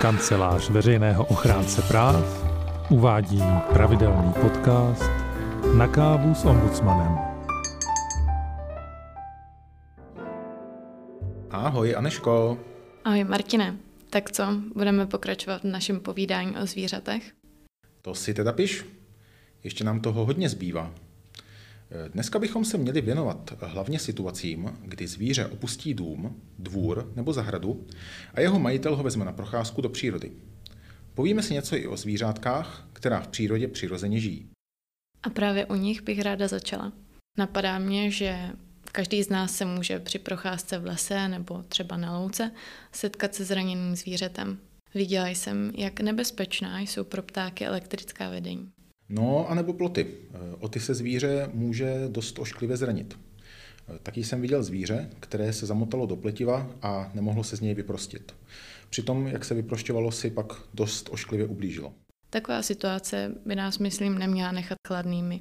[0.00, 2.44] Kancelář veřejného ochránce práv
[2.90, 3.42] uvádí
[3.72, 5.10] pravidelný podcast
[5.76, 7.18] Na kávu s ombudsmanem.
[11.50, 12.58] Ahoj Aneško.
[13.04, 13.76] Ahoj Martine.
[14.10, 17.32] Tak co, budeme pokračovat v našem povídání o zvířatech?
[18.02, 18.84] To si teda piš.
[19.64, 20.90] Ještě nám toho hodně zbývá.
[22.12, 27.86] Dneska bychom se měli věnovat hlavně situacím, kdy zvíře opustí dům, dvůr nebo zahradu
[28.34, 30.32] a jeho majitel ho vezme na procházku do přírody.
[31.14, 34.48] Povíme si něco i o zvířátkách, která v přírodě přirozeně žijí.
[35.22, 36.92] A právě u nich bych ráda začala.
[37.38, 38.50] Napadá mě, že
[38.92, 42.50] každý z nás se může při procházce v lese nebo třeba na louce
[42.92, 44.58] setkat se zraněným zvířetem.
[44.94, 48.70] Viděla jsem, jak nebezpečná jsou pro ptáky elektrická vedení.
[49.08, 50.06] No, anebo ploty.
[50.60, 53.18] O ty se zvíře může dost ošklivě zranit.
[54.02, 58.34] Taky jsem viděl zvíře, které se zamotalo do pletiva a nemohlo se z něj vyprostit.
[58.90, 61.94] Přitom, jak se vyprošťovalo, si pak dost ošklivě ublížilo.
[62.30, 65.40] Taková situace by nás, myslím, neměla nechat kladnými.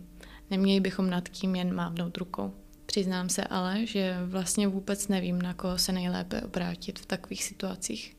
[0.50, 2.54] Neměli bychom nad tím jen mávnout rukou.
[2.86, 8.18] Přiznám se ale, že vlastně vůbec nevím, na koho se nejlépe obrátit v takových situacích.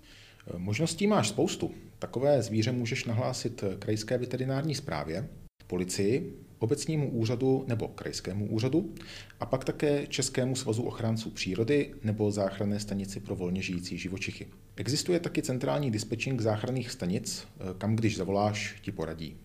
[0.57, 1.75] Možností máš spoustu.
[1.98, 5.29] Takové zvíře můžeš nahlásit krajské veterinární správě,
[5.67, 8.95] policii, obecnímu úřadu nebo krajskému úřadu
[9.41, 14.47] a pak také Českému svazu ochránců přírody nebo záchranné stanici pro volně žijící živočichy.
[14.77, 17.47] Existuje taky centrální dispečing záchranných stanic,
[17.78, 19.36] kam když zavoláš, ti poradí.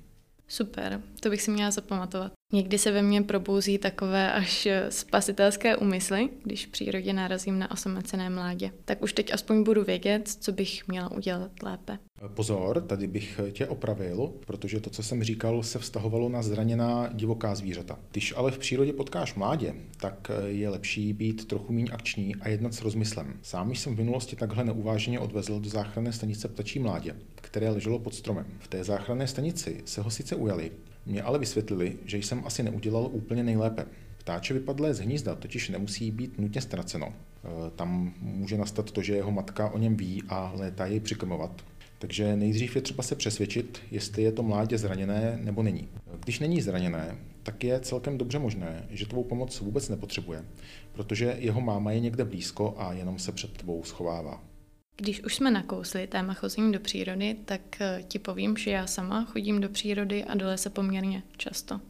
[0.48, 2.32] Super, to bych si měla zapamatovat.
[2.54, 8.30] Někdy se ve mně probouzí takové až spasitelské úmysly, když v přírodě narazím na osamocené
[8.30, 8.72] mládě.
[8.86, 11.98] Tak už teď aspoň budu vědět, co bych měla udělat lépe.
[12.28, 17.56] Pozor, tady bych tě opravil, protože to, co jsem říkal, se vztahovalo na zraněná divoká
[17.56, 18.00] zvířata.
[18.12, 22.74] Když ale v přírodě potkáš mládě, tak je lepší být trochu méně akční a jednat
[22.74, 23.34] s rozmyslem.
[23.42, 28.16] Sám jsem v minulosti takhle neuváženě odvezl do záchranné stanice ptačí mládě, které leželo pod
[28.16, 28.46] stromem.
[28.60, 30.72] V té záchranné stanici se ho sice ujali,
[31.06, 33.86] mě ale vysvětlili, že jsem asi neudělal úplně nejlépe.
[34.18, 37.08] Ptáče vypadlé z hnízda totiž nemusí být nutně ztraceno.
[37.08, 41.62] E, tam může nastat to, že jeho matka o něm ví a létá jej přikrmovat.
[42.00, 45.88] Takže nejdřív je třeba se přesvědčit, jestli je to mládě zraněné nebo není.
[46.20, 50.46] Když není zraněné, tak je celkem dobře možné, že tvou pomoc vůbec nepotřebuje,
[50.94, 54.51] protože jeho máma je někde blízko a jenom se před tvou schovává.
[54.98, 59.26] Když už jsme nakousli téma chození do přírody, tak eh, ti povím, že já sama
[59.26, 61.82] chodím do přírody a do lesa poměrně často.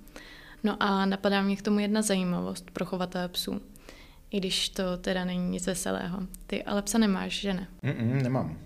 [0.64, 3.62] No a napadá mě k tomu jedna zajímavost pro chovatele psů.
[4.32, 6.20] I když to teda není nic veselého.
[6.48, 7.68] Ty ale psa nemáš, že ne?
[7.84, 8.60] Mm-mm, nemám.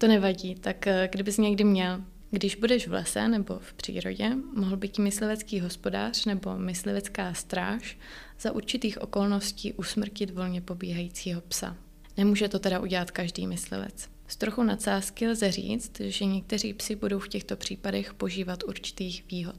[0.00, 4.76] To nevadí, tak eh, kdybys někdy měl, když budeš v lese nebo v přírodě, mohl
[4.76, 7.98] by ti myslivecký hospodář nebo myslivecká stráž
[8.40, 11.76] za určitých okolností usmrtit volně pobíhajícího psa.
[12.18, 14.08] Nemůže to teda udělat každý myslivec.
[14.26, 19.54] Z trochu nadsázky lze říct, že někteří psi budou v těchto případech požívat určitých výhod.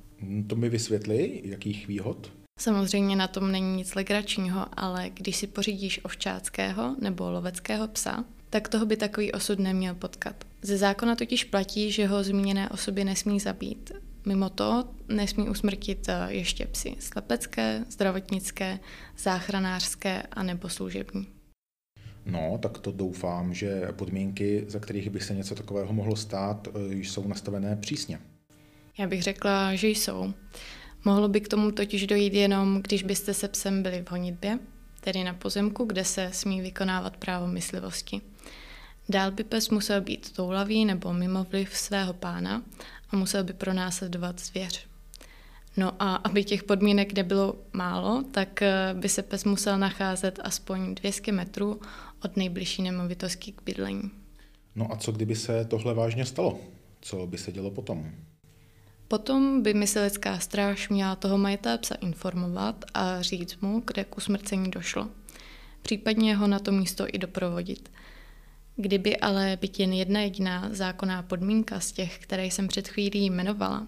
[0.47, 2.31] To mi vysvětli, jakých výhod?
[2.59, 8.68] Samozřejmě na tom není nic legračního, ale když si pořídíš ovčáckého nebo loveckého psa, tak
[8.68, 10.44] toho by takový osud neměl potkat.
[10.62, 13.92] Ze zákona totiž platí, že ho zmíněné osoby nesmí zabít.
[14.25, 18.80] Mimo to nesmí usmrtit eh, ještě psy slepecké, zdravotnické,
[19.18, 21.38] záchranářské a nebo služební.
[22.29, 26.95] No, tak to doufám, že podmínky, za kterých by se něco takového mohlo stát, eh,
[26.95, 28.19] jsou nastavené přísně.
[28.97, 30.34] Já bych řekla, že jsou.
[31.06, 34.59] Mohlo by k tomu totiž dojít jenom, když byste se psem byli v honitbě,
[35.01, 38.22] tedy na pozemku, kde se smí vykonávat právo myslivosti.
[39.09, 42.63] Dál by pes musel být toulavý nebo mimo vliv svého pána
[43.09, 44.88] a musel by pronásledovat zvěř.
[45.78, 50.95] No a aby těch podmínek nebylo málo, tak eh, by se pes musel nacházet aspoň
[50.95, 51.81] 200 metrů
[52.24, 54.12] od nejbližší nemovitosti k bydlení.
[54.75, 56.59] No a co kdyby se tohle vážně stalo?
[57.02, 58.12] Co by se dělo potom?
[59.07, 64.72] Potom by myslická stráž měla toho majitele psa informovat a říct mu, kde k usmrcení
[64.72, 65.07] došlo.
[65.81, 67.91] Případně ho na to místo i doprovodit.
[68.75, 73.88] Kdyby ale byt jen jedna jediná zákonná podmínka z těch, které jsem před chvílí jmenovala,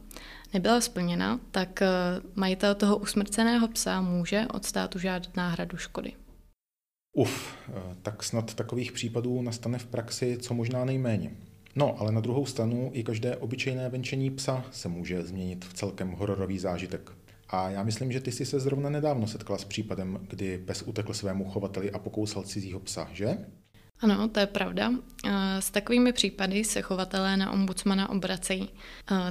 [0.54, 1.88] nebyla splněna, tak eh,
[2.36, 6.13] majitel toho usmrceného psa může od státu žádat náhradu škody.
[7.13, 7.56] Uf,
[8.02, 11.31] tak snad takových případů nastane v praxi co možná nejméně.
[11.75, 16.12] No, ale na druhou stranu i každé obyčejné venčení psa se může změnit v celkem
[16.12, 17.12] hororový zážitek.
[17.50, 21.13] A já myslím, že ty jsi se zrovna nedávno setkala s případem, kdy pes utekl
[21.13, 23.38] svému chovateli a pokousal cizího psa, že?
[24.01, 24.92] Ano, to je pravda.
[25.59, 28.69] S takovými případy se chovatelé na ombudsmana obracejí.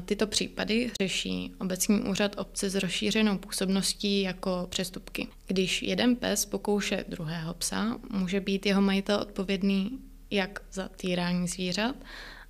[0.05, 5.29] Tyto případy řeší obecní úřad obce s rozšířenou působností jako přestupky.
[5.47, 9.99] Když jeden pes pokouše druhého psa, může být jeho majitel odpovědný
[10.31, 11.97] jak za týrání zvířat,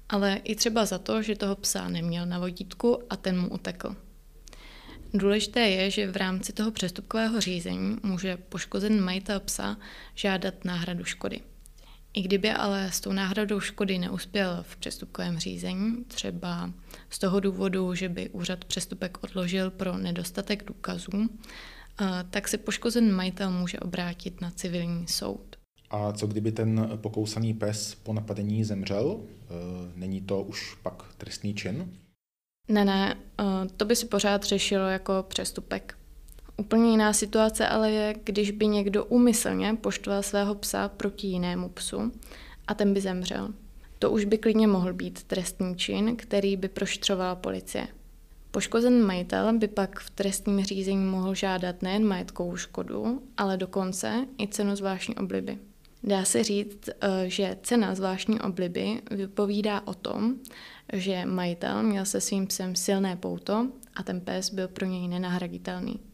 [0.08, 3.96] ale i třeba za to, že toho psa neměl na vodítku a ten mu utekl.
[5.14, 9.76] Důležité je, že v rámci toho přestupkového řízení může poškozený majitel psa
[10.14, 11.40] žádat náhradu škody.
[12.14, 16.70] I kdyby ale s tou náhradou škody neuspěl v přestupkovém řízení, třeba
[17.10, 21.28] z toho důvodu, že by úřad přestupek odložil pro nedostatek důkazů,
[22.30, 25.56] tak se poškozený majitel může obrátit na civilní soud.
[25.90, 29.20] A co kdyby ten pokousaný pes po napadení zemřel?
[29.20, 29.54] E,
[29.96, 31.92] není to už pak trestný čin?
[32.68, 33.44] Ne, ne, e,
[33.76, 35.99] to by si pořád řešilo jako přestupek.
[36.60, 42.12] Úplně jiná situace ale je, když by někdo úmyslně poštval svého psa proti jinému psu
[42.66, 43.48] a ten by zemřel.
[43.98, 47.88] To už by klidně mohl být trestný čin, který by prošetřovala policie.
[48.50, 54.48] Poškozený majitel by pak v trestním řízení mohl žádat nejen majetkovou škodu, ale dokonce i
[54.48, 55.58] cenu zvláštní obliby.
[56.04, 60.34] Dá se říct, eh, že cena zvláštní obliby vypovídá o tom,
[60.92, 66.09] že majitel měl se svým psem silné pouto a ten pes byl pro něj nenahraditelný.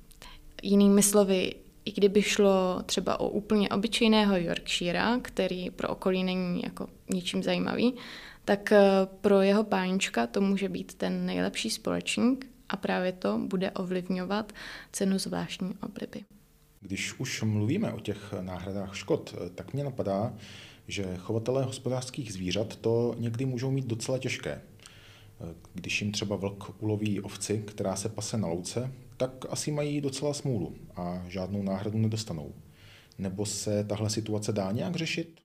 [0.67, 1.55] Jinými slovy,
[1.85, 7.95] i kdyby šlo třeba o úplně obyčejného Yorkshire, který pro okolí není jako ničím zajímavý,
[8.45, 8.83] tak eh,
[9.21, 14.53] pro jeho pánička to může být ten nejlepší společník a právě to bude ovlivňovat
[14.93, 16.25] cenu zvláštní obliby.
[16.81, 20.35] Když už mluvíme o těch náhradách škod, eh, tak mě napadá,
[20.89, 24.63] že chovatelé hospodářských zvířat to někdy můžou mít docela těžké.
[25.75, 30.35] Když jim třeba vlk uloví ovci, která se pase na louce, tak asi mají docela
[30.35, 32.55] smůlu a žádnou náhradu nedostanou.
[33.19, 35.41] Nebo se tahle situace dá nějak řešit?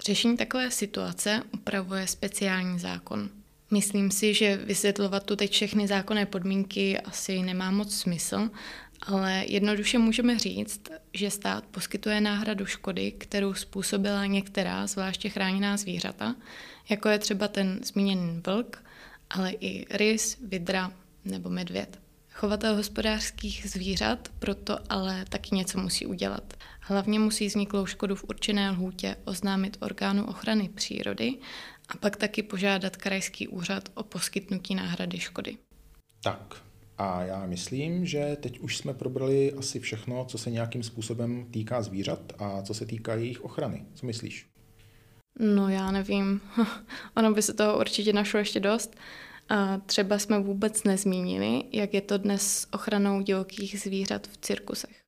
[0.00, 3.28] Řešení takové situace upravuje speciální zákon.
[3.70, 8.50] Myslím si, že vysvětlovat tu teď všechny zákonné podmínky asi nemá moc smysl,
[9.06, 10.80] ale jednoduše můžeme říct,
[11.14, 16.36] že stát poskytuje náhradu škody, kterou způsobila některá zvláště chráněná zvířata,
[16.88, 18.84] jako je třeba ten zmíněný vlk,
[19.32, 20.92] ale i rys, vidra
[21.24, 22.00] nebo medvěd.
[22.30, 26.54] Chovatel hospodářských zvířat proto ale taky něco musí udělat.
[26.80, 31.38] Hlavně musí vzniklou škodu v určené lhůtě oznámit orgánu ochrany přírody
[31.88, 35.56] a pak taky požádat krajský úřad o poskytnutí náhrady škody.
[36.22, 36.62] Tak,
[36.98, 41.82] a já myslím, že teď už jsme probrali asi všechno, co se nějakým způsobem týká
[41.82, 43.84] zvířat a co se týká jejich ochrany.
[43.94, 44.51] Co myslíš?
[45.38, 46.40] No já nevím.
[47.16, 48.96] ono by se toho určitě našlo ještě dost.
[49.48, 55.02] A třeba jsme vůbec nezmínili, jak je to dnes s ochranou divokých zvířat v cirkusech.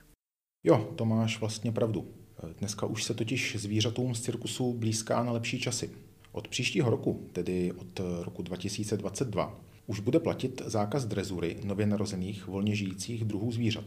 [0.65, 2.15] Jo, to máš vlastně pravdu.
[2.59, 5.91] Dneska už se totiž zvířatům z cirkusu blízká na lepší časy.
[6.33, 12.75] Od příštího roku, tedy od roku 2022, už bude platit zákaz drezury nově narozených volně
[12.77, 13.85] žijících druhů zvířat.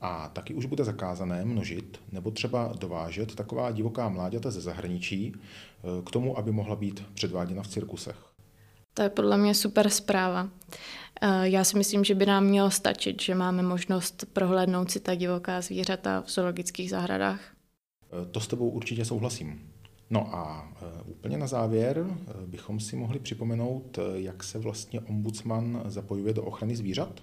[0.00, 6.02] A taky už bude zakázané množit nebo třeba dovážet taková divoká mláďata ze zahraničí eh,
[6.06, 8.16] k tomu, aby mohla být předváděna v cirkusech.
[8.94, 10.48] To je podle mě super zpráva.
[11.22, 15.14] Eh, já si myslím, že by nám mělo stačit, že máme možnost prohlédnout si ta
[15.14, 17.40] divoká zvířata v zoologických zahradách.
[18.22, 19.70] Eh, to s tebou určitě souhlasím.
[20.10, 20.72] No a
[21.06, 22.06] úplně na závěr
[22.46, 27.20] bychom si mohli připomenout, jak se vlastně ombudsman zapojuje do ochrany zvířat.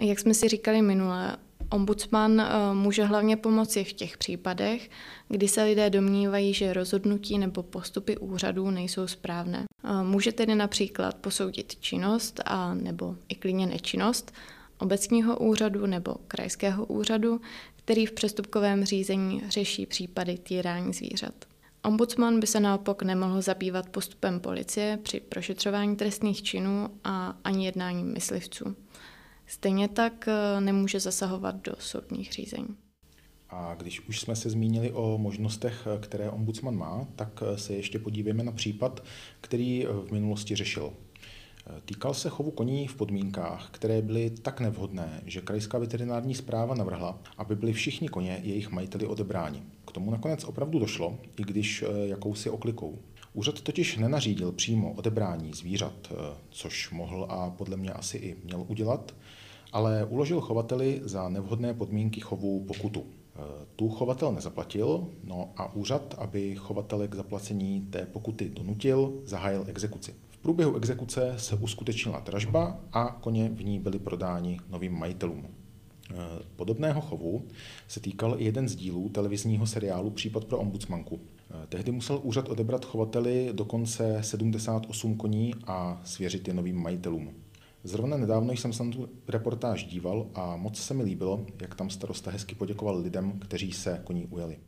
[0.00, 1.36] Jak jsme si říkali minule,
[1.70, 2.42] ombudsman
[2.72, 4.90] může hlavně pomoci v těch případech,
[5.28, 9.64] kdy se lidé domnívají, že rozhodnutí nebo postupy úřadů nejsou správné.
[10.02, 14.32] Může tedy například posoudit činnost a nebo i klidně nečinnost
[14.78, 17.40] obecního úřadu nebo krajského úřadu,
[17.76, 21.34] který v přestupkovém řízení řeší případy týrání zvířat.
[21.84, 28.12] Ombudsman by se naopak nemohl zabývat postupem policie při prošetřování trestných činů a ani jednáním
[28.12, 28.76] myslivců.
[29.48, 32.76] Stejně tak eh, nemůže zasahovat do soudních řízení.
[33.50, 37.74] A když už jsme se zmínili o možnostech, eh, které ombudsman má, tak eh, se
[37.74, 39.04] ještě podívejme na případ,
[39.40, 40.92] který v minulosti řešil.
[41.84, 47.18] Týkal se chovu koní v podmínkách, které byly tak nevhodné, že krajská veterinární zpráva navrhla,
[47.38, 49.62] aby byli všichni koně jejich majiteli odebráni.
[49.86, 52.98] K tomu nakonec opravdu došlo, i když jakousi oklikou.
[53.32, 56.14] Úřad totiž nenařídil přímo odebrání zvířat, eh,
[56.50, 59.14] což mohl a podle mě asi i měl udělat,
[59.72, 63.06] ale uložil chovateli za nevhodné podmínky chovu pokutu.
[63.36, 63.40] Eh,
[63.76, 70.14] tu chovatel nezaplatil, no a úřad, aby chovatele k zaplacení té pokuty donutil, zahájil exekuci.
[70.28, 75.46] V průběhu exekuce se uskutečnila dražba a koně v ní byly prodáni novým majitelům.
[76.10, 76.14] Eh,
[76.56, 77.46] podobného chovu
[77.88, 81.20] se týkal i jeden z dílů televizního seriálu Případ pro ombudsmanku.
[81.50, 87.34] Eh, tehdy musel úřad odebrat chovateli dokonce 78 koní a svěřit je novým majitelům.
[87.84, 91.90] Zrovna nedávno jsem se na tu reportáž díval a moc se mi líbilo, jak tam
[91.90, 94.58] starosta hezky poděkoval lidem, kteří se koní ujeli.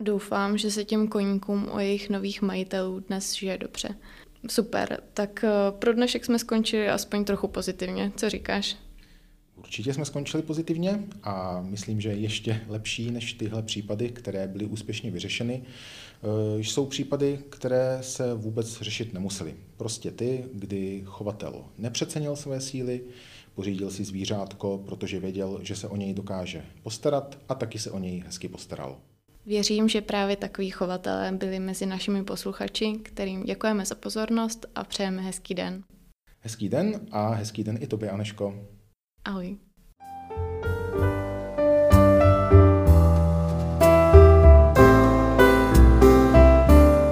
[0.00, 3.88] Doufám, že se těm koníkům o jejich nových majitelů dnes žije dobře.
[4.48, 8.12] Super, tak eh, pro dnešek jsme skončili aspoň trochu pozitivně.
[8.16, 8.76] Co říkáš?
[9.56, 15.10] Určitě jsme skončili pozitivně a myslím, že ještě lepší než tyhle případy, které byly úspěšně
[15.10, 19.54] vyřešeny, eh, jsou případy, které se vůbec řešit nemusely.
[19.76, 23.00] Prostě ty, kdy chovatel nepřecenil své síly,
[23.54, 27.98] pořídil si zvířátko, protože věděl, že se o něj dokáže postarat a taky se o
[27.98, 28.96] něj hezky postaral.
[29.46, 35.22] Věřím, že právě takový chovatelé byli mezi našimi posluchači, kterým děkujeme za pozornost a přejeme
[35.22, 35.82] hezký den.
[36.40, 38.66] Hezký den a hezký den i tobě, Aneško.
[39.26, 39.56] Ahoj.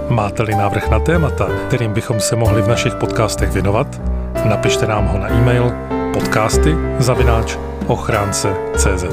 [0.08, 4.00] Máte-li návrh na témata, kterým bychom se mohli v našich podcastech věnovat,
[4.44, 5.72] napište nám ho na e-mail
[6.12, 9.04] podcasty zavináč ochránce.cz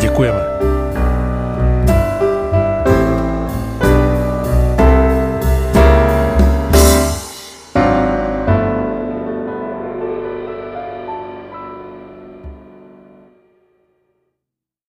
[0.00, 0.69] Děkujeme.